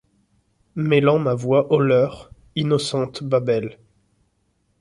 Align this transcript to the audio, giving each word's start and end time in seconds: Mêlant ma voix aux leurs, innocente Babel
Mêlant 0.73 1.19
ma 1.19 1.35
voix 1.35 1.71
aux 1.71 1.79
leurs, 1.79 2.31
innocente 2.55 3.21
Babel 3.21 3.77